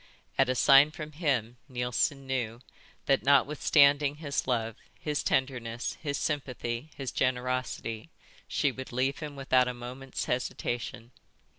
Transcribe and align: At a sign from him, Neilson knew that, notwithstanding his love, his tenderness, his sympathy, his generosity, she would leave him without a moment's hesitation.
At 0.35 0.49
a 0.49 0.55
sign 0.55 0.89
from 0.89 1.11
him, 1.11 1.57
Neilson 1.69 2.25
knew 2.25 2.61
that, 3.05 3.21
notwithstanding 3.21 4.15
his 4.15 4.47
love, 4.47 4.75
his 4.99 5.21
tenderness, 5.21 5.95
his 6.01 6.17
sympathy, 6.17 6.89
his 6.95 7.11
generosity, 7.11 8.09
she 8.47 8.71
would 8.71 8.91
leave 8.91 9.19
him 9.19 9.35
without 9.35 9.67
a 9.67 9.75
moment's 9.75 10.25
hesitation. 10.25 11.11